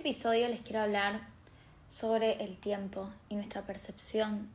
[0.00, 1.20] episodio les quiero hablar
[1.86, 4.48] sobre el tiempo y nuestra percepción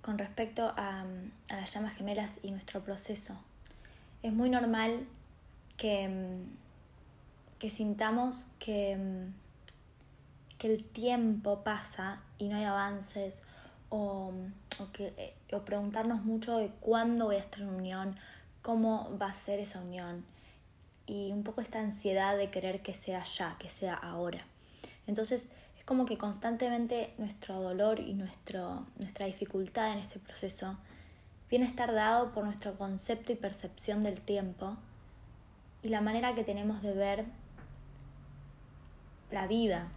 [0.00, 1.04] con respecto a,
[1.50, 3.36] las llamas gemelas y nuestro proceso.
[4.22, 5.06] Es muy normal
[5.76, 6.38] que,
[7.58, 9.26] que sintamos que,
[10.56, 13.42] que el tiempo pasa y no hay avances
[13.90, 14.32] o,
[14.94, 18.16] que, o preguntarnos mucho de cuándo voy a estar en unión,
[18.62, 20.24] cómo va a ser esa unión
[21.06, 24.44] y un poco esta ansiedad de querer que sea ya, que sea ahora.
[25.06, 30.76] Entonces es como que constantemente nuestro dolor y nuestro, nuestra dificultad en este proceso
[31.48, 34.76] viene a estar dado por nuestro concepto y percepción del tiempo
[35.82, 37.24] y la manera que tenemos de ver
[39.30, 39.88] la vida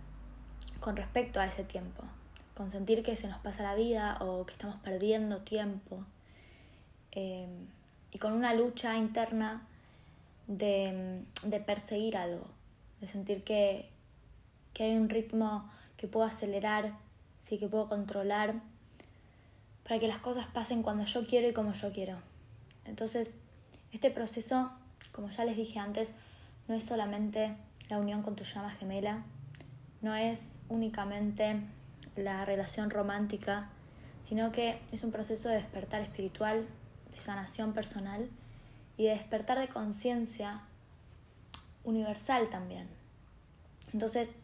[0.80, 2.04] con respecto a ese tiempo,
[2.56, 6.04] con sentir que se nos pasa la vida o que estamos perdiendo tiempo
[7.12, 7.48] eh,
[8.12, 9.66] y con una lucha interna
[10.48, 12.46] de, de perseguir algo,
[13.02, 13.90] de sentir que,
[14.74, 16.94] que, hay un ritmo que puedo acelerar,
[17.44, 18.56] sí, que puedo controlar,
[19.84, 22.18] para que las cosas pasen cuando yo quiero y como yo quiero.
[22.86, 23.36] Entonces,
[23.92, 24.72] este proceso,
[25.12, 26.14] como ya les dije antes,
[26.68, 27.56] no es solamente
[27.90, 29.24] la unión con tu llama gemela,
[30.02, 31.62] no es únicamente
[32.16, 33.70] la relación romántica,
[34.24, 36.68] sino que es un proceso de despertar espiritual,
[37.12, 38.30] de sanación personal
[38.98, 40.62] y de despertar de conciencia
[41.84, 42.88] universal también.
[43.94, 44.36] Entonces,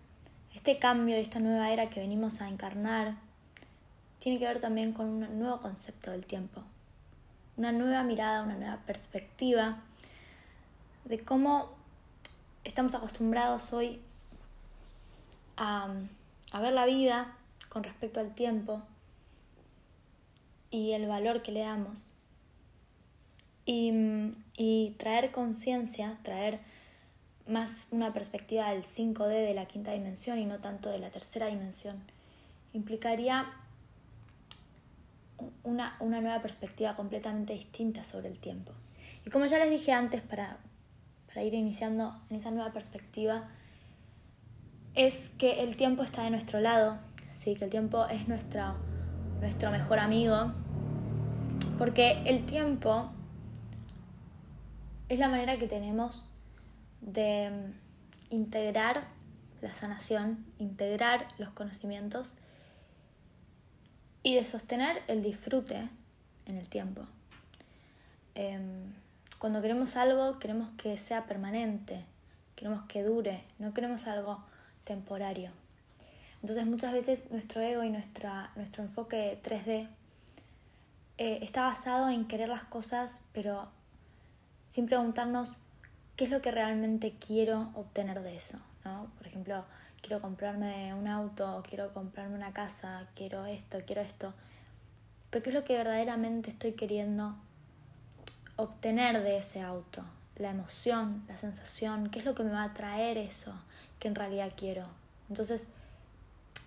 [0.56, 3.16] este cambio y esta nueva era que venimos a encarnar
[4.20, 6.64] tiene que ver también con un nuevo concepto del tiempo,
[7.58, 9.78] una nueva mirada, una nueva perspectiva
[11.04, 11.70] de cómo
[12.64, 14.02] estamos acostumbrados hoy
[15.58, 15.94] a,
[16.52, 17.36] a ver la vida
[17.70, 18.82] con respecto al tiempo
[20.72, 22.12] y el valor que le damos.
[23.68, 26.60] Y, traer conciencia, traer
[27.48, 31.48] más una perspectiva del 5D de la quinta dimensión y no tanto de la tercera
[31.48, 32.02] dimensión,
[32.74, 33.46] implicaría
[35.64, 38.72] una, una, nueva perspectiva completamente distinta sobre el tiempo.
[39.26, 40.58] Y como ya les dije antes, para,
[41.28, 43.48] para ir iniciando en esa nueva perspectiva,
[44.96, 46.98] es que el tiempo está de nuestro lado,
[47.38, 47.56] ¿sí?
[47.56, 48.76] que el tiempo es nuestro,
[49.42, 50.54] nuestro mejor amigo,
[51.78, 53.10] porque el tiempo
[55.10, 56.24] es la manera que tenemos
[57.06, 57.52] de
[58.30, 59.06] integrar
[59.62, 62.34] la sanación, integrar los conocimientos
[64.24, 65.88] y de sostener el disfrute
[66.46, 67.04] en el tiempo.
[68.34, 68.94] Em,
[69.40, 72.04] cuando queremos algo, queremos que sea permanente,
[72.56, 74.44] queremos que dure, no queremos algo
[74.84, 75.52] temporario.
[76.42, 79.88] Entonces muchas veces nuestro ego y nuestra, nuestro enfoque 3D
[81.18, 83.70] eh, está basado en querer las cosas, pero
[84.70, 85.56] sin preguntarnos
[86.16, 88.58] qué es lo que realmente quiero obtener de eso.
[88.84, 89.08] ¿no?
[89.18, 89.66] Por ejemplo,
[90.02, 94.34] quiero comprarme un auto, quiero comprarme una casa, quiero esto, quiero esto.
[95.30, 97.36] Pero qué es lo que verdaderamente estoy queriendo
[98.56, 100.04] obtener de ese auto.
[100.38, 103.54] La emoción, la sensación, qué es lo que me va a traer eso
[104.00, 104.86] que en realidad quiero.
[105.30, 105.68] Entonces,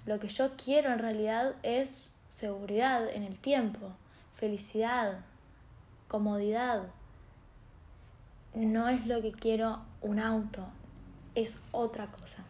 [0.07, 3.93] lo que yo quiero en realidad es seguridad en el tiempo,
[4.35, 5.21] felicidad,
[6.09, 6.85] comodidad,
[8.55, 10.67] no es lo que quiero un auto,
[11.35, 12.45] es otra cosa.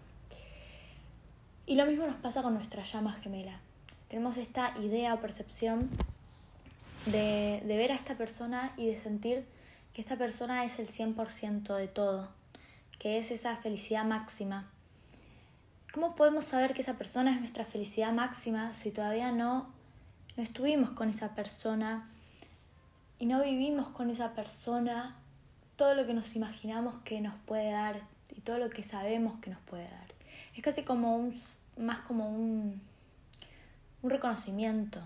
[1.67, 3.61] Y lo mismo nos pasa con nuestra llama gemela.
[4.09, 5.91] Tenemos esta idea o percepción
[7.07, 9.45] de, de ver a esta persona y de sentir
[9.93, 12.29] que esta persona es el 100% de todo,
[12.99, 14.71] que es esa felicidad máxima.
[15.93, 19.69] ¿Cómo podemos saber que esa persona es nuestra felicidad máxima si todavía no,
[20.37, 22.09] no estuvimos con esa persona
[23.19, 25.17] y no vivimos con esa persona
[25.78, 28.03] todo lo que nos imaginamos que nos puede dar
[28.37, 30.09] y todo lo que sabemos que nos puede dar.
[30.55, 31.41] Es casi como un,
[31.77, 32.83] más como un,
[34.03, 35.00] un reconocimiento,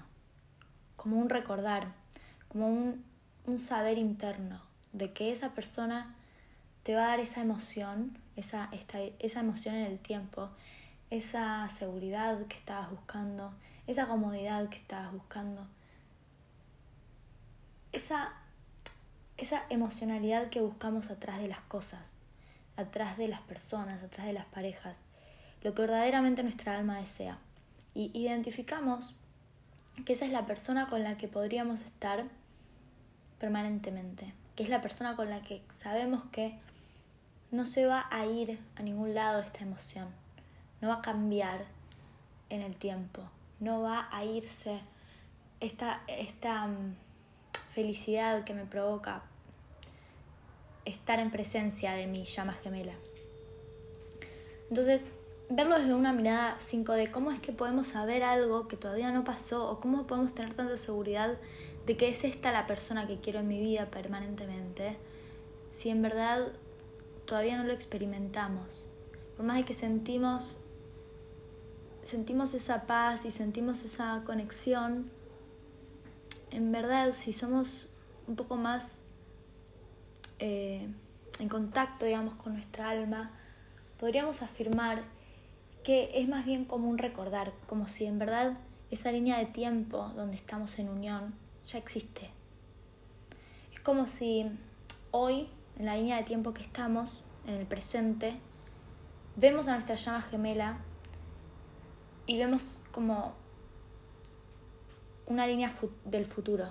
[0.96, 1.92] como un recordar,
[2.48, 3.04] como un,
[3.44, 4.62] un saber interno
[4.94, 6.14] de que esa persona
[6.84, 10.48] te va a dar esa emoción, esa, esta, esa emoción en el tiempo,
[11.10, 13.52] esa seguridad que estabas buscando,
[13.86, 15.66] esa comodidad que estabas buscando,
[17.92, 18.32] esa
[19.36, 22.00] esa emocionalidad que buscamos atrás de las cosas,
[22.76, 24.98] atrás de las personas, atrás de las parejas,
[25.62, 27.38] lo que verdaderamente nuestra alma desea.
[27.94, 29.14] Y identificamos
[30.04, 32.24] que esa es la persona con la que podríamos estar
[33.38, 36.58] permanentemente, que es la persona con la que sabemos que
[37.50, 40.08] no se va a ir a ningún lado esta emoción,
[40.80, 41.66] no va a cambiar
[42.48, 43.22] en el tiempo,
[43.60, 44.80] no va a irse
[45.60, 46.94] esta, esta mm,
[47.74, 49.22] felicidad que me provoca
[50.84, 52.94] estar en presencia de mi llama gemela.
[54.68, 55.10] Entonces,
[55.48, 59.70] verlo desde una mirada 5D, cómo es que podemos saber algo que todavía no pasó
[59.70, 61.36] o cómo podemos tener tanta seguridad
[61.86, 64.96] de que es esta la persona que quiero en mi vida permanentemente,
[65.72, 66.52] si en verdad
[67.26, 68.84] todavía no lo experimentamos.
[69.36, 70.58] Por más de que sentimos
[72.04, 75.10] sentimos esa paz y sentimos esa conexión,
[76.52, 77.88] en verdad si somos
[78.26, 79.00] un poco más
[80.38, 80.88] eh,
[81.38, 83.30] en contacto, digamos, con nuestra alma,
[83.98, 85.04] podríamos afirmar
[85.84, 88.58] que es más bien como un recordar, como si en verdad
[88.90, 91.34] esa línea de tiempo donde estamos en unión
[91.66, 92.30] ya existe.
[93.72, 94.46] Es como si
[95.10, 98.36] hoy, en la línea de tiempo que estamos, en el presente,
[99.36, 100.78] vemos a nuestra llama gemela
[102.26, 103.34] y vemos como
[105.32, 105.72] una línea
[106.04, 106.68] del futuro.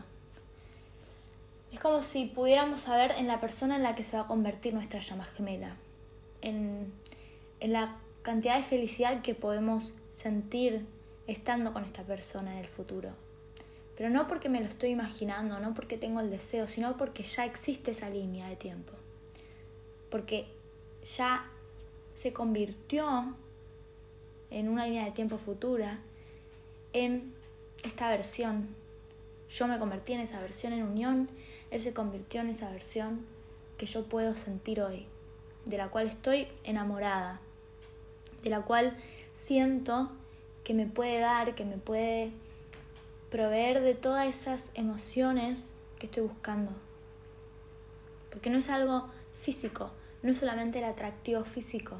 [1.71, 4.73] Es como si pudiéramos saber en la persona en la que se va a convertir
[4.73, 5.75] nuestra llama gemela,
[6.41, 6.91] en,
[7.59, 10.85] en la cantidad de felicidad que podemos sentir
[11.27, 13.09] estando con esta persona en el futuro.
[13.97, 17.45] Pero no porque me lo estoy imaginando, no porque tengo el deseo, sino porque ya
[17.45, 18.93] existe esa línea de tiempo.
[20.09, 20.47] Porque
[21.17, 21.45] ya
[22.15, 23.35] se convirtió
[24.49, 25.99] en una línea de tiempo futura
[26.93, 27.33] en
[27.83, 28.69] esta versión.
[29.49, 31.29] Yo me convertí en esa versión en unión,
[31.71, 33.25] él se convirtió en esa versión
[33.77, 35.07] que yo puedo sentir hoy,
[35.65, 37.41] de la cual estoy enamorada,
[38.43, 38.97] de la cual
[39.41, 40.11] siento
[40.63, 42.31] que me puede dar, que me puede
[43.29, 46.71] proveer de todas esas emociones que estoy buscando.
[48.29, 49.09] Porque no es algo
[49.41, 49.91] físico,
[50.21, 51.97] no es solamente el atractivo físico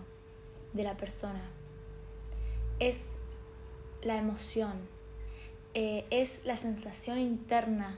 [0.74, 1.42] de la persona,
[2.80, 2.98] es
[4.02, 4.74] la emoción,
[5.74, 7.98] eh, es la sensación interna,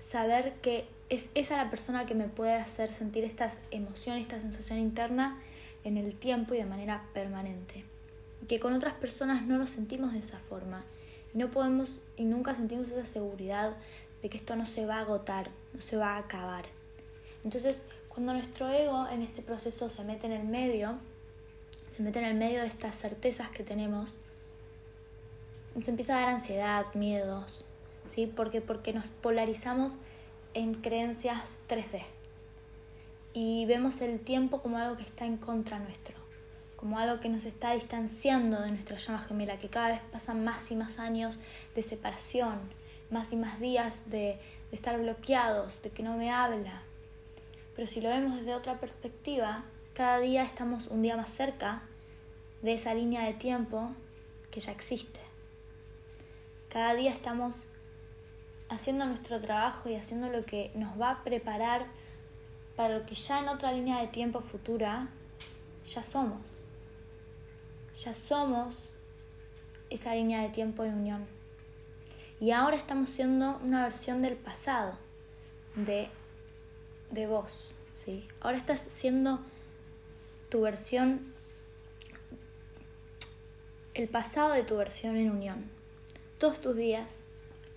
[0.00, 4.78] saber que es esa la persona que me puede hacer sentir estas emociones, esta sensación
[4.78, 5.40] interna
[5.84, 7.84] en el tiempo y de manera permanente.
[8.48, 10.84] Que con otras personas no nos sentimos de esa forma
[11.34, 13.76] y no podemos y nunca sentimos esa seguridad
[14.22, 16.64] de que esto no se va a agotar, no se va a acabar.
[17.44, 20.98] Entonces, cuando nuestro ego en este proceso se mete en el medio,
[21.90, 24.16] se mete en el medio de estas certezas que tenemos,
[25.74, 27.64] nos empieza a dar ansiedad, miedos,
[28.14, 28.26] ¿sí?
[28.26, 29.94] Porque, porque nos polarizamos
[30.54, 32.02] en creencias 3D
[33.34, 36.16] y vemos el tiempo como algo que está en contra nuestro,
[36.76, 40.70] como algo que nos está distanciando de nuestra llama gemela, que cada vez pasan más
[40.70, 41.38] y más años
[41.74, 42.58] de separación,
[43.10, 44.38] más y más días de,
[44.70, 46.82] de estar bloqueados, de que no me habla.
[47.74, 49.64] Pero si lo vemos desde otra perspectiva,
[49.94, 51.82] cada día estamos un día más cerca
[52.60, 53.90] de esa línea de tiempo
[54.50, 55.21] que ya existe.
[56.72, 57.64] Cada día estamos
[58.70, 61.84] haciendo nuestro trabajo y haciendo lo que nos va a preparar
[62.76, 65.08] para lo que ya en otra línea de tiempo futura
[65.86, 66.40] ya somos.
[68.02, 68.74] Ya somos
[69.90, 71.26] esa línea de tiempo en unión.
[72.40, 74.96] Y ahora estamos siendo una versión del pasado
[75.76, 76.08] de,
[77.10, 77.74] de vos.
[78.02, 78.26] ¿sí?
[78.40, 79.40] Ahora estás siendo
[80.48, 81.34] tu versión,
[83.92, 85.81] el pasado de tu versión en unión.
[86.42, 87.24] Todos tus días,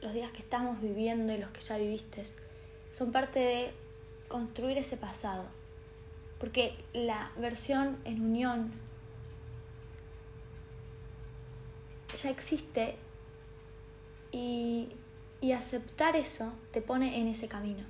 [0.02, 2.24] los días que estamos viviendo y los que ya viviste,
[2.94, 3.72] son parte de
[4.28, 5.44] construir ese pasado.
[6.40, 8.72] Porque la versión en unión
[12.20, 12.96] ya existe
[14.32, 14.90] y,
[15.56, 17.84] aceptar eso te pone en ese camino.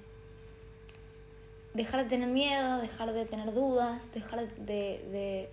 [1.73, 5.49] Dejar de tener miedo, dejar de tener dudas, dejar de,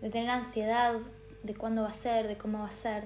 [0.00, 0.96] de tener ansiedad
[1.44, 3.04] de cuándo va a ser, de cómo va a ser,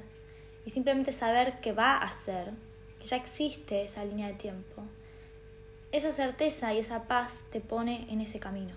[0.64, 2.52] y simplemente saber que va a ser,
[2.98, 4.84] que ya existe esa línea de tiempo
[5.92, 8.74] esa certeza y esa paz te pone en ese camino.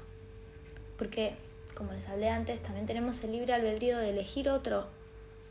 [0.98, 1.36] Porque,
[1.76, 4.88] como les hablé antes, también tenemos el libre albedrío de elegir otro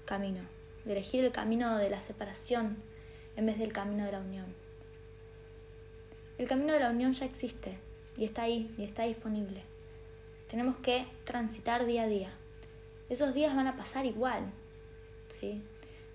[0.04, 0.40] camino,
[0.84, 2.78] de elegir el camino de la separación
[3.36, 4.46] en vez del camino de la unión.
[6.38, 7.78] El camino de la unión ya existe
[8.16, 9.62] y está ahí y está disponible.
[10.50, 12.30] Tenemos que transitar día a día.
[13.08, 14.50] Esos días van a pasar igual,
[15.28, 15.62] ¿sí?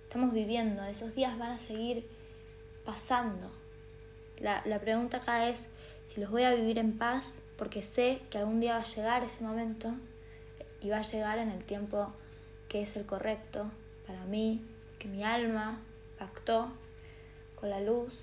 [0.07, 2.07] Estamos viviendo, esos días van a seguir
[2.85, 3.51] pasando.
[4.39, 5.67] La, pregunta acá es
[6.07, 9.25] si los voy a vivir en paz porque sé que algún día va a llegar
[9.25, 9.93] ese momento
[10.79, 12.13] y va a llegar en el tiempo
[12.69, 13.69] que es el correcto
[14.07, 14.61] para mí,
[14.97, 15.81] que mi alma
[16.17, 16.69] pactó
[17.59, 18.13] con la luz,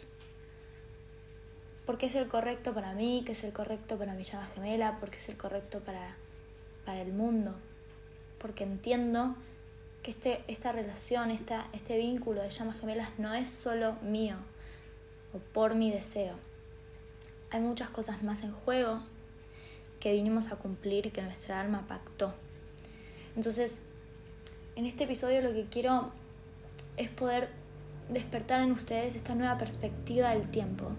[1.85, 5.19] porque es el correcto para mí, que es el correcto para mi llama gemela, porque
[5.19, 6.17] es el correcto para,
[6.87, 7.55] para el mundo,
[8.39, 9.37] porque entiendo
[10.05, 14.37] que este, esta relación, esta, este vínculo de llamas gemelas no es solo mío,
[15.33, 16.35] o por mi deseo.
[17.51, 19.01] Hay muchas cosas más en juego
[20.01, 22.35] que vinimos a cumplir y que nuestra alma pactó.
[23.35, 23.81] Entonces,
[24.77, 26.13] en este episodio lo que quiero
[26.99, 27.49] es poder
[28.11, 30.91] despertar en ustedes esta nueva perspectiva del tiempo,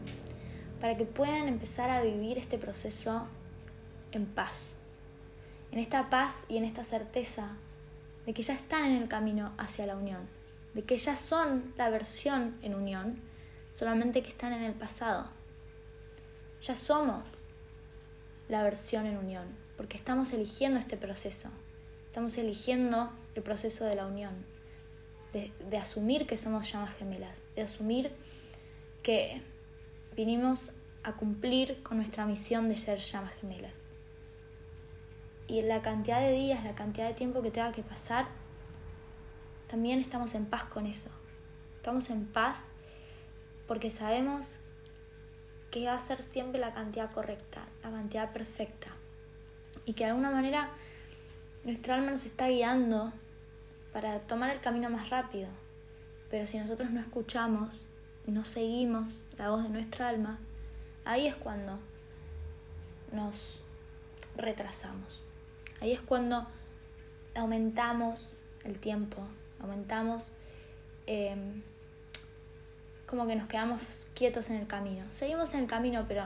[0.82, 3.28] para que puedan empezar a vivir este proceso
[4.12, 4.74] en paz,
[5.72, 7.56] en esta paz y en esta certeza
[8.26, 10.28] de que ya están en el camino hacia la unión,
[10.74, 13.20] de que ya son la versión en unión,
[13.76, 15.28] solamente que están en el pasado.
[16.62, 17.42] Ya somos
[18.50, 19.46] la versión en unión,
[19.78, 21.50] porque estamos eligiendo este proceso,
[22.08, 24.34] estamos eligiendo el proceso de la unión,
[25.34, 28.12] de, asumir que somos llamas gemelas, de asumir
[29.04, 29.42] que
[30.16, 30.72] vinimos
[31.04, 33.85] a cumplir con nuestra misión de ser llamas gemelas.
[35.48, 38.28] Y la cantidad de días, la cantidad de tiempo que tenga que pasar,
[39.68, 41.10] también estamos en paz con eso.
[41.78, 42.66] Estamos en paz
[43.68, 44.48] porque sabemos
[45.72, 48.88] que va a ser siempre la cantidad correcta, la cantidad perfecta.
[49.86, 50.72] Y que de alguna manera
[51.64, 53.12] nuestra alma nos está guiando
[53.92, 55.50] para tomar el camino más rápido.
[56.30, 57.86] Pero si nosotros no escuchamos,
[58.26, 60.40] no seguimos la voz de nuestra alma,
[61.06, 61.78] ahí es cuando
[63.12, 63.60] nos
[64.36, 65.25] retrasamos.
[65.82, 66.48] Ahí es cuando
[67.36, 68.30] aumentamos
[68.64, 69.22] el tiempo,
[69.60, 70.32] aumentamos
[71.06, 71.62] em,
[73.06, 73.82] como que nos quedamos
[74.14, 75.06] quietos en el camino.
[75.12, 76.26] Seguimos en el camino, pero,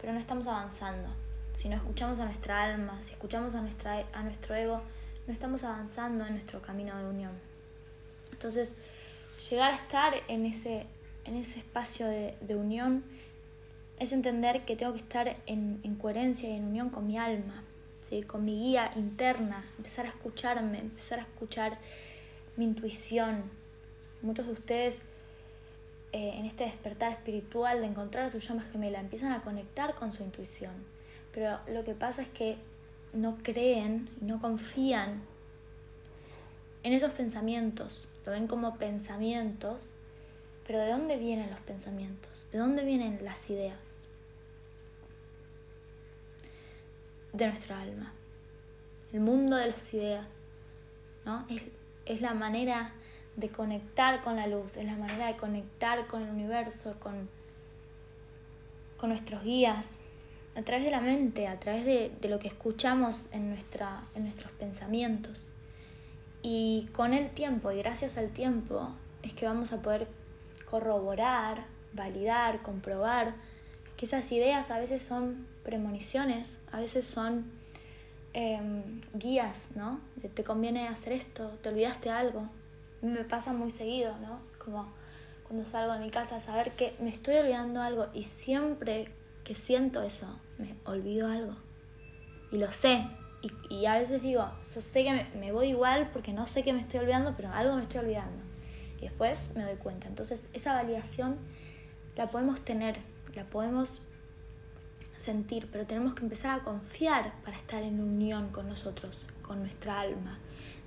[0.00, 1.08] pero no estamos avanzando.
[1.54, 4.82] Si no escuchamos a nuestra alma, si escuchamos a, nuestra, a nuestro ego,
[5.26, 7.32] no estamos avanzando en nuestro camino de unión.
[8.32, 8.76] Entonces,
[9.50, 10.86] llegar a estar en ese,
[11.24, 13.04] en ese espacio de, unión
[13.98, 17.62] es entender que tengo que estar en, coherencia y en unión con mi alma,
[18.20, 21.78] con mi guía interna, empezar a escucharme, empezar a escuchar
[22.56, 23.44] mi intuición.
[24.20, 25.02] Muchos de ustedes
[26.12, 30.12] eh, en este despertar espiritual de encontrar a su llama gemela, empiezan a conectar con
[30.12, 30.72] su intuición.
[31.32, 32.58] Pero lo que pasa es que
[33.14, 35.22] no creen no confían
[36.82, 38.06] en esos pensamientos.
[38.26, 39.90] Lo ven como pensamientos,
[40.66, 42.46] pero ¿de dónde vienen los pensamientos?
[42.52, 44.01] ¿De dónde vienen las ideas?
[47.32, 48.12] De nuestra alma.
[49.12, 50.26] El mundo de las ideas,
[51.24, 51.46] ¿no?
[51.48, 51.62] Es,
[52.06, 52.92] es la manera
[53.36, 57.28] de conectar con la luz, es la manera de conectar con el universo, con,
[58.98, 60.00] con nuestros guías,
[60.54, 64.24] a través de la mente, a través de, de lo que escuchamos en, nuestra, en
[64.24, 65.46] nuestros pensamientos.
[66.42, 68.90] Y con el tiempo y gracias al tiempo
[69.22, 70.08] es que vamos a poder
[70.68, 73.34] corroborar, validar, comprobar
[74.06, 77.44] esas ideas a veces son premoniciones, a veces son
[78.32, 80.00] em, guías, ¿no?
[80.34, 82.48] Te conviene hacer esto, te olvidaste algo,
[83.02, 84.40] me pasa muy seguido, ¿no?
[84.64, 84.92] Como
[85.52, 89.08] cuando salgo de mi casa, saber que me estoy olvidando algo y siempre
[89.44, 90.26] que siento eso,
[90.58, 91.54] me olvido algo.
[92.50, 93.06] Y lo sé.
[93.68, 96.80] Y, a veces digo, yo sé que me, voy igual porque no sé que me
[96.80, 98.40] estoy olvidando, pero algo me estoy olvidando.
[98.98, 100.06] Y después me doy cuenta.
[100.06, 101.38] Entonces esa validación
[102.16, 102.98] la podemos tener,
[103.34, 104.02] la podemos
[105.16, 110.00] sentir, pero tenemos que empezar a confiar para estar en unión con nosotros, con nuestra
[110.00, 110.38] alma,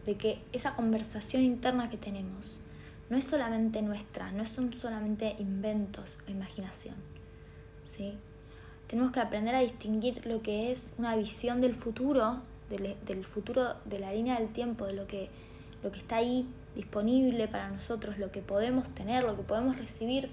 [0.05, 2.59] de que esa conversación interna que tenemos
[3.09, 6.95] no es solamente nuestra, no son solamente inventos o imaginación.
[7.85, 8.17] ¿sí?
[8.87, 13.99] Tenemos que aprender a distinguir lo que es una visión del futuro, del, futuro de
[13.99, 15.29] la línea del tiempo, de lo que,
[15.83, 20.29] lo que está ahí disponible para nosotros, lo que podemos tener, lo que podemos recibir,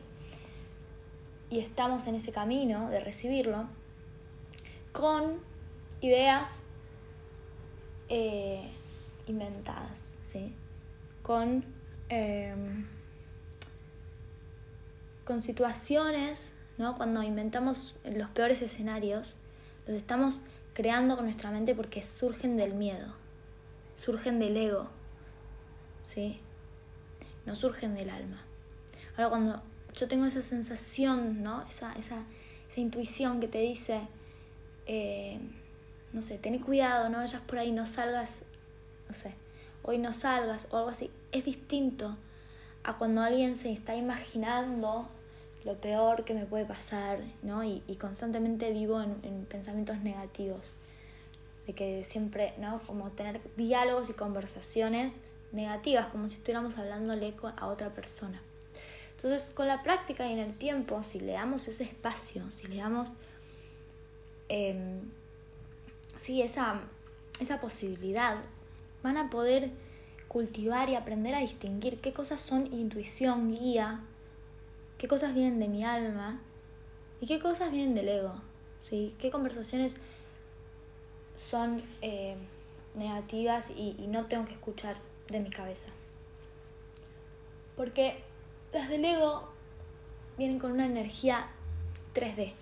[1.53, 3.67] y estamos en ese camino de recibirlo,
[4.93, 5.39] con
[6.01, 6.49] ideas
[8.09, 8.71] eh,
[9.27, 10.55] inventadas, ¿sí?
[11.23, 11.63] Con,
[12.09, 12.87] em,
[15.27, 16.97] con situaciones, ¿no?
[16.97, 19.35] Cuando inventamos los peores escenarios,
[19.87, 20.39] los estamos
[20.73, 23.13] creando con nuestra mente porque surgen del miedo,
[23.99, 24.89] surgen del ego,
[26.07, 26.41] ¿sí?
[27.45, 28.43] No surgen del alma.
[29.19, 31.63] Ahora cuando yo tengo esa sensación, ¿no?
[31.69, 32.25] Esa, esa,
[32.71, 34.01] esa intuición que te dice,
[34.87, 35.39] eh,
[36.13, 38.45] no sé, ten cuidado, no vayas por ahí, no salgas
[39.13, 39.35] no sé,
[39.83, 42.17] hoy no salgas o algo así, es distinto
[42.83, 45.07] a cuando alguien se está imaginando
[45.65, 47.63] lo peor que me puede pasar, ¿no?
[47.63, 50.65] Y, constantemente vivo en, pensamientos negativos.
[51.67, 52.81] De que siempre, ¿no?
[52.87, 55.21] Como tener diálogos y conversaciones
[55.53, 58.41] negativas, como si estuviéramos hablándole a otra persona.
[59.23, 62.77] Entonces, con la práctica y en el tiempo, si le damos ese espacio, si le
[62.77, 63.11] damos,
[64.49, 65.01] eh,
[66.19, 66.81] sí, esa,
[67.39, 68.39] esa posibilidad
[69.05, 69.71] van a poder
[70.27, 74.01] cultivar y aprender a distinguir qué cosas son intuición, guía,
[74.99, 76.41] qué cosas vienen de mi alma
[77.21, 78.35] y qué cosas vienen del ego,
[78.89, 79.15] ¿sí?
[79.21, 79.95] qué conversaciones
[81.49, 82.35] son eh,
[82.97, 84.97] negativas y, y no tengo que escuchar
[85.29, 85.91] de mi cabeza.
[87.77, 88.25] Porque
[88.73, 89.49] las del ego
[90.39, 91.49] vienen con una energía
[92.15, 92.53] 3D,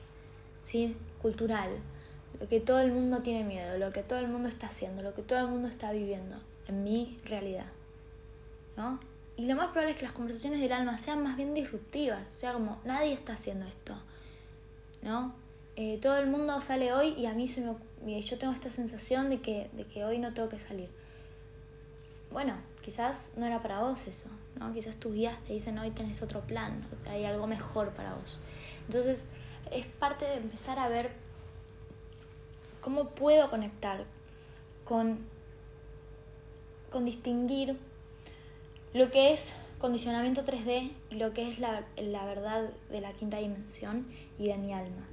[0.67, 0.97] ¿sí?
[1.23, 1.71] cultural,
[2.41, 5.15] lo que todo el mundo tiene miedo, lo que todo el mundo está haciendo, lo
[5.15, 6.37] que todo el mundo está viviendo
[6.69, 7.67] en mi realidad.
[8.77, 8.99] ¿no?
[9.37, 12.53] Y lo más probable es que las conversaciones del alma sean más bien disruptivas, sea
[12.53, 13.95] como nadie está haciendo esto.
[15.03, 15.35] ¿no?
[15.77, 17.63] Eh, todo el mundo sale hoy y a mí se
[18.05, 20.89] me, yo tengo esta sensación de que, de que hoy no tengo que salir.
[22.31, 24.73] Bueno, quizás no era para vos eso, ¿no?
[24.73, 28.39] Quizás tus guías te dicen hoy tenés otro plan, hay algo mejor para vos.
[28.87, 29.29] Entonces,
[29.71, 31.11] es parte de empezar a ver
[32.81, 34.05] cómo puedo conectar
[34.85, 35.19] con,
[36.91, 37.77] con distinguir
[38.95, 43.39] lo que es condicionamiento 3D y lo que es la, la verdad de la quinta
[43.39, 44.07] dimensión
[44.39, 45.07] y de mi alma.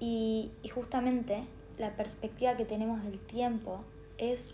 [0.00, 1.44] Y, y justamente
[1.78, 3.82] la perspectiva que tenemos del tiempo
[4.18, 4.52] es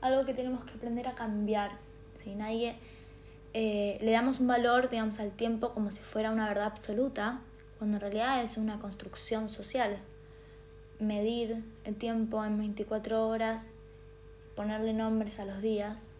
[0.00, 1.72] algo que tenemos que aprender a cambiar.
[2.16, 2.76] Si nadie
[3.54, 7.40] eh, le damos un valor, digamos, al tiempo como si fuera una verdad absoluta,
[7.78, 9.98] cuando en realidad es una construcción social.
[10.98, 13.70] Medir el tiempo en 24 horas,
[14.56, 16.14] ponerle nombres a los días,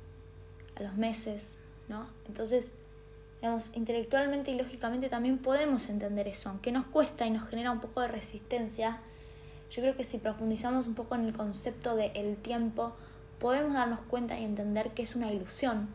[0.77, 1.43] a los meses,
[1.89, 2.07] ¿no?
[2.29, 2.71] Entonces,
[3.41, 7.81] digamos, intelectualmente y lógicamente también podemos entender eso, aunque nos cuesta y nos genera un
[7.81, 9.01] poco de resistencia.
[9.71, 12.95] Yo creo que si profundizamos un poco en el concepto de el tiempo,
[13.39, 15.89] podemos darnos cuenta y entender que es una ilusión,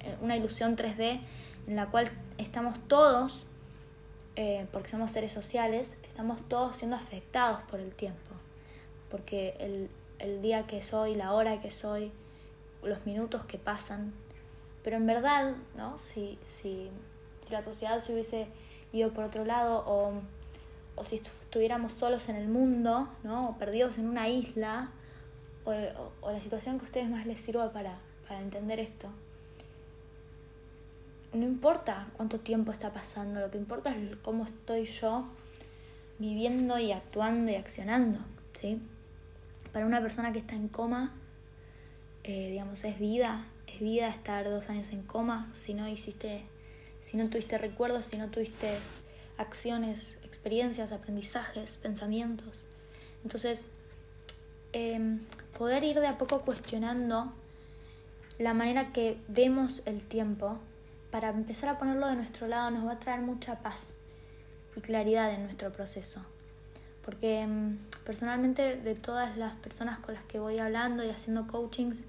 [0.00, 1.20] eh, una ilusión 3D
[1.66, 3.44] en la cual estamos todos,
[4.36, 8.34] eh, porque somos seres sociales, estamos todos siendo afectados por el tiempo,
[9.10, 9.88] porque el,
[10.18, 12.12] el día que soy, la hora que soy,
[12.82, 14.12] los minutos que pasan,
[14.82, 15.98] pero en verdad, ¿no?
[15.98, 16.90] si, si,
[17.46, 18.46] si la sociedad se hubiese
[18.92, 20.12] ido por otro lado o,
[20.96, 23.48] o si estuviéramos solos en el mundo, ¿no?
[23.50, 24.90] o perdidos en una isla,
[25.64, 27.98] o, la situación que a ustedes más les sirva para,
[28.28, 29.08] para entender esto.
[31.32, 35.26] No importa cuánto tiempo está pasando, lo que importa es cómo estoy yo
[36.18, 38.20] viviendo y actuando y accionando.
[38.60, 38.80] ¿sí?
[39.72, 41.12] Para una persona que está en coma,
[42.22, 46.44] eh, digamos, es vida, es vida estar dos años en coma si no hiciste,
[47.02, 48.78] si no tuviste recuerdos, si no tuviste
[49.36, 52.64] acciones, experiencias, aprendizajes, pensamientos.
[53.24, 53.66] Entonces,
[54.74, 55.18] eh,
[55.56, 57.32] poder ir de a poco cuestionando
[58.38, 60.58] la manera que vemos el tiempo
[61.12, 63.94] para empezar a ponerlo de nuestro lado nos va a traer mucha paz
[64.74, 66.20] y claridad en nuestro proceso.
[67.04, 72.04] Porque mm, personalmente de todas las personas con las que voy hablando y haciendo coachings,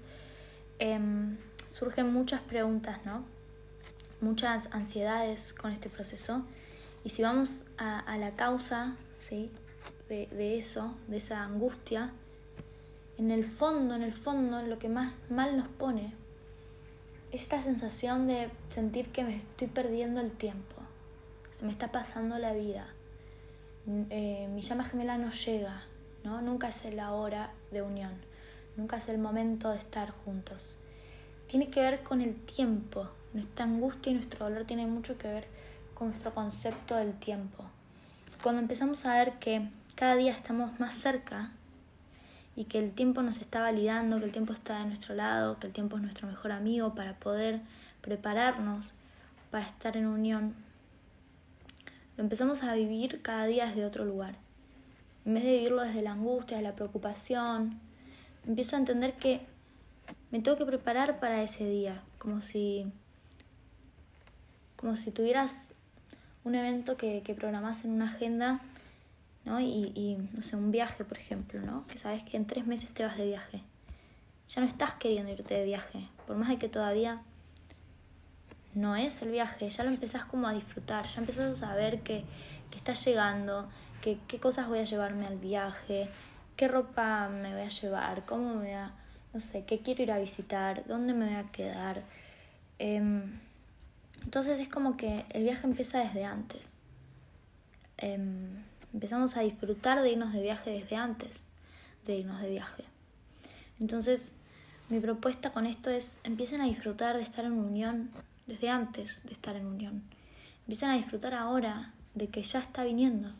[0.80, 3.24] em, surgen muchas preguntas, ¿no?
[4.20, 6.44] Muchas ansiedades con este proceso.
[7.04, 9.52] Y si vamos a, la causa ¿sí?
[10.08, 12.12] de eso, de esa angustia,
[13.18, 16.12] en el fondo, en el fondo, lo que más mal nos pone
[17.32, 20.76] es esta sensación de sentir que me estoy perdiendo el tiempo,
[21.52, 22.86] se me está pasando la vida,
[24.10, 25.82] eh, mi llama gemela no llega,
[26.24, 26.42] ¿no?
[26.42, 28.12] nunca es la hora de unión,
[28.76, 30.76] nunca es el momento de estar juntos.
[31.48, 35.46] Tiene que ver con el tiempo, nuestra angustia y nuestro dolor tiene mucho que ver
[35.94, 37.64] con nuestro concepto del tiempo.
[38.42, 41.52] Cuando empezamos a ver que cada día estamos más cerca
[42.56, 45.66] y que el tiempo nos está validando, que el tiempo está de nuestro lado, que
[45.66, 47.60] el tiempo es nuestro mejor amigo para poder
[48.00, 48.92] prepararnos
[49.50, 50.54] para estar en unión.
[52.16, 54.36] Lo empezamos a vivir cada día desde otro lugar.
[55.26, 57.78] En vez de vivirlo desde la angustia, desde la preocupación,
[58.46, 59.40] empiezo a entender que
[60.30, 62.86] me tengo que preparar para ese día, como si
[64.76, 65.72] como si tuvieras
[66.44, 68.60] un evento que, que programas en una agenda
[69.46, 69.60] ¿no?
[69.60, 71.86] Y, y, no sé, un viaje, por ejemplo, ¿no?
[71.86, 73.62] Que sabes que en tres meses te vas de viaje.
[74.50, 77.22] Ya no estás queriendo irte de viaje, por más de que todavía
[78.74, 82.24] no es el viaje, ya lo empezás como a disfrutar, ya empezás a saber que,
[82.70, 83.68] que estás llegando,
[84.02, 86.08] que, qué cosas voy a llevarme al viaje,
[86.56, 88.92] qué ropa me voy a llevar, cómo me voy a,
[89.32, 92.02] no sé, qué quiero ir a visitar, dónde me voy a quedar.
[92.78, 93.40] Em,
[94.22, 96.74] entonces es como que el viaje empieza desde antes.
[97.96, 98.62] Em,
[98.96, 101.46] empezamos a disfrutar de irnos de viaje desde antes
[102.06, 102.82] de irnos de viaje.
[103.78, 104.34] Entonces,
[104.88, 108.10] mi propuesta con esto es, empiecen a disfrutar de estar en unión
[108.46, 110.02] desde antes de estar en unión.
[110.60, 113.32] Empiecen a disfrutar ahora de que ya está viniendo,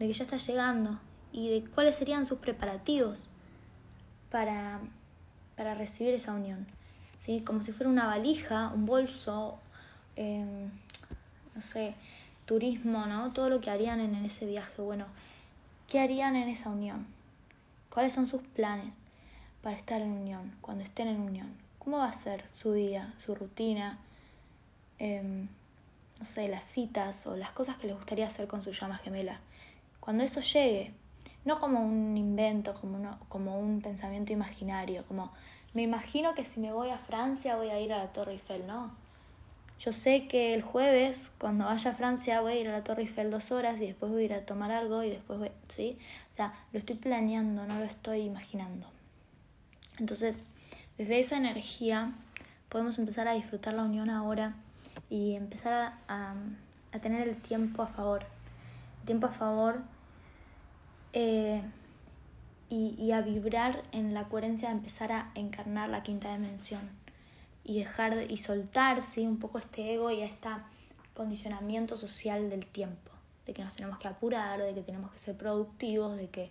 [0.00, 0.98] de que ya está llegando
[1.30, 3.16] y de cuáles serían sus preparativos
[4.28, 4.80] para,
[5.56, 6.66] para recibir esa unión.
[7.24, 7.42] ¿Sí?
[7.42, 9.60] Como si fuera una valija, un bolso,
[10.16, 10.68] eh,
[11.54, 11.94] no sé,
[12.50, 13.32] turismo, ¿no?
[13.32, 14.82] Todo lo que harían en ese viaje.
[14.82, 15.06] Bueno,
[15.86, 17.06] ¿qué harían en esa unión?
[17.90, 18.98] ¿Cuáles son sus planes?
[19.62, 21.54] para estar en unión, cuando estén en unión?
[21.78, 23.98] ¿Cómo va a ser su día, su rutina?
[24.98, 25.48] Em,
[26.18, 29.38] no sé, las citas o las cosas que les gustaría hacer con su llama gemela.
[30.00, 30.92] Cuando eso llegue,
[31.44, 35.30] no como un invento, como, como un pensamiento imaginario, como
[35.72, 38.66] me imagino que si me voy a Francia voy a ir a la Torre Eiffel,
[38.66, 38.90] no.
[39.80, 43.00] Yo sé que el jueves, cuando vaya a Francia, voy a ir a la Torre
[43.02, 45.96] Eiffel dos horas y después voy a ir a tomar algo y después voy, ¿sí?
[46.32, 48.86] O sea, lo estoy planeando, no lo estoy imaginando.
[49.98, 50.44] Entonces,
[50.98, 52.12] desde esa energía
[52.68, 54.54] podemos empezar a disfrutar la unión ahora
[55.08, 56.34] y empezar a,
[57.00, 58.26] tener el tiempo a favor.
[59.00, 59.80] El tiempo a favor
[61.14, 61.62] eh,
[62.68, 66.99] y, a vibrar en la coherencia de empezar a encarnar la quinta dimensión
[67.64, 70.48] y dejar y soltar un poco este ego y este
[71.14, 73.10] condicionamiento social del tiempo,
[73.46, 76.50] de que nos tenemos que apurar, de que tenemos que ser productivos, de que,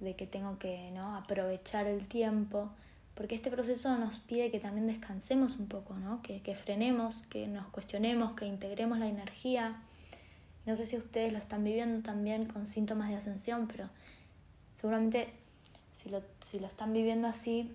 [0.00, 1.16] de que tengo que ¿no?
[1.16, 2.70] aprovechar el tiempo
[3.20, 6.22] porque este proceso nos pide que también descansemos un poco, ¿no?
[6.22, 9.76] que, que frenemos, que nos cuestionemos, que integremos la energía.
[10.64, 13.90] No sé si ustedes lo están viviendo también con síntomas de ascensión, pero
[14.80, 15.34] seguramente
[15.92, 17.74] si lo, si lo están viviendo así,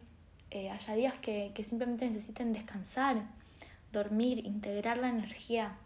[0.56, 3.24] eh, haya días que, simplemente necesiten descansar,
[3.91, 5.78] dormir, integrar la energía.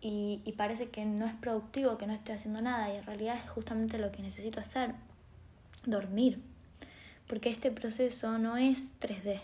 [0.00, 3.38] Y, y parece que no es productivo, que no estoy haciendo nada, y en realidad
[3.42, 4.94] es justamente lo que necesito hacer,
[5.86, 6.40] dormir
[7.26, 9.40] porque este proceso no es 3D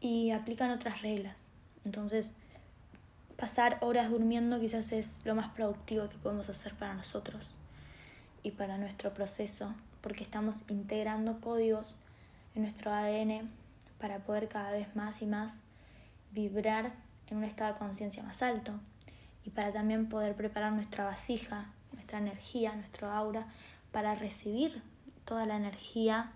[0.00, 1.36] y aplican otras reglas.
[1.84, 2.36] Entonces,
[3.36, 7.54] pasar horas durmiendo quizás es lo más productivo que podemos hacer para nosotros
[8.42, 11.94] y para nuestro proceso, porque estamos integrando códigos
[12.60, 13.48] nuestro ADN
[13.98, 15.52] para poder cada vez más y más
[16.32, 16.92] vibrar
[17.28, 18.72] en un estado de conciencia más alto
[19.44, 23.46] y para también poder preparar nuestra vasija, nuestra energía, nuestro aura
[23.92, 24.82] para recibir
[25.24, 26.32] toda la energía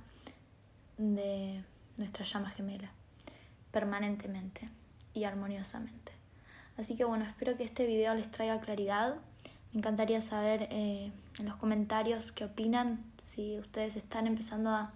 [0.97, 1.63] de
[1.97, 2.91] nuestra llama gemela
[3.71, 4.69] permanentemente
[5.15, 6.13] y armoniosamente.
[6.77, 9.17] Así que bueno, espero que este video les traiga claridad.
[9.73, 14.93] Me encantaría saber eh, en los comentarios qué opinan, si ustedes están empezando a,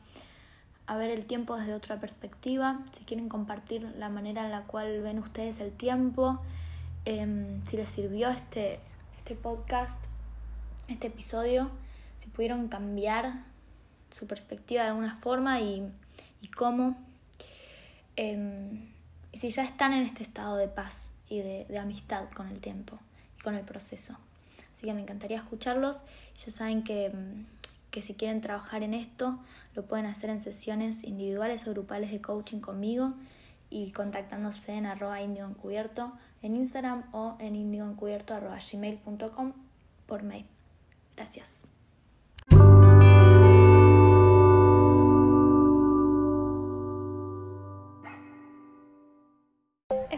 [0.87, 5.03] a, ver el tiempo desde otra perspectiva, si quieren compartir la manera en la cual
[5.03, 6.41] ven ustedes el tiempo,
[7.05, 8.81] em, si les sirvió este,
[9.19, 9.99] este podcast,
[10.89, 11.71] este episodio,
[12.23, 13.45] si pudieron cambiar
[14.11, 15.91] su perspectiva de alguna forma y,
[16.57, 16.97] cómo.
[18.17, 18.89] Em,
[19.33, 22.99] y si ya están en este estado de paz y de, amistad con el tiempo
[23.39, 24.17] y con el proceso.
[24.75, 25.99] Así que me encantaría escucharlos.
[26.45, 27.47] Ya saben que, em,
[27.95, 29.39] que si quieren trabajar en esto,
[29.77, 33.15] lo pueden hacer en sesiones individuales o grupales de coaching conmigo
[33.71, 39.53] y contactándose en arroba indio encubierto en Instagram o en indioencubierto arroba gmail.com
[40.09, 40.45] por mail.
[41.15, 41.64] Gracias.